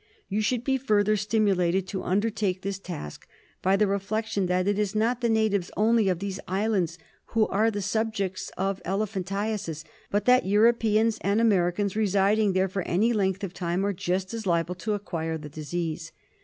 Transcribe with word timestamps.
You 0.27 0.41
should 0.41 0.63
be 0.63 0.79
further 0.79 1.15
stimulated 1.15 1.87
to 1.89 2.01
undertake 2.01 2.63
this 2.63 2.79
task 2.79 3.27
by 3.61 3.75
the 3.75 3.85
reflection 3.85 4.47
that 4.47 4.67
it 4.67 4.79
is 4.79 4.95
not 4.95 5.21
the 5.21 5.29
natives 5.29 5.69
only 5.77 6.09
of 6.09 6.17
these 6.17 6.39
islands 6.47 6.97
who 7.27 7.45
are 7.49 7.69
the 7.69 7.83
subjects 7.83 8.49
of 8.57 8.81
elephantiasis, 8.83 9.83
but 10.09 10.25
that 10.25 10.43
Europeans 10.47 11.19
and 11.21 11.39
Ameri 11.39 11.75
cans 11.75 11.95
residing 11.95 12.53
there 12.53 12.67
for 12.67 12.81
any 12.81 13.13
length 13.13 13.43
of 13.43 13.53
time 13.53 13.85
are 13.85 13.93
just 13.93 14.33
as 14.33 14.47
liable 14.47 14.73
to 14.73 14.93
acquire 14.93 15.37
the 15.37 15.49
disease. 15.49 16.11